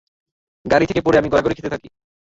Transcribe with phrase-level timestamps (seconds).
[0.65, 1.87] গাড়ি থেকে পড়ে আমি গড়াগড়ি খেতে থাকি।